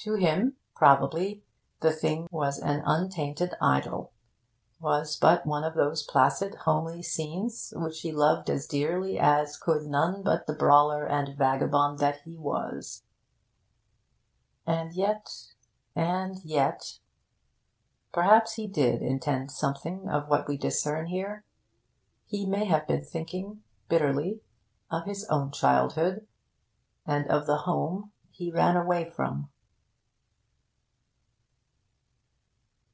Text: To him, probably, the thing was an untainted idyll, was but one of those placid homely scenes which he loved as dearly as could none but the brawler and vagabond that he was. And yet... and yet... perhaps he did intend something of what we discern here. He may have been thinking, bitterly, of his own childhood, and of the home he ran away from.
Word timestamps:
To 0.00 0.14
him, 0.14 0.56
probably, 0.76 1.42
the 1.80 1.90
thing 1.90 2.28
was 2.30 2.60
an 2.60 2.80
untainted 2.84 3.54
idyll, 3.60 4.12
was 4.78 5.16
but 5.16 5.44
one 5.46 5.64
of 5.64 5.74
those 5.74 6.04
placid 6.04 6.54
homely 6.54 7.02
scenes 7.02 7.72
which 7.76 8.02
he 8.02 8.12
loved 8.12 8.48
as 8.48 8.68
dearly 8.68 9.18
as 9.18 9.56
could 9.56 9.82
none 9.86 10.22
but 10.22 10.46
the 10.46 10.52
brawler 10.52 11.04
and 11.06 11.36
vagabond 11.36 11.98
that 11.98 12.20
he 12.20 12.36
was. 12.36 13.02
And 14.64 14.92
yet... 14.92 15.50
and 15.96 16.44
yet... 16.44 17.00
perhaps 18.12 18.52
he 18.52 18.68
did 18.68 19.02
intend 19.02 19.50
something 19.50 20.08
of 20.08 20.28
what 20.28 20.46
we 20.46 20.56
discern 20.56 21.06
here. 21.06 21.42
He 22.26 22.46
may 22.46 22.66
have 22.66 22.86
been 22.86 23.02
thinking, 23.04 23.64
bitterly, 23.88 24.40
of 24.88 25.04
his 25.06 25.24
own 25.30 25.50
childhood, 25.50 26.28
and 27.04 27.26
of 27.26 27.46
the 27.46 27.56
home 27.62 28.12
he 28.30 28.52
ran 28.52 28.76
away 28.76 29.10
from. 29.10 29.50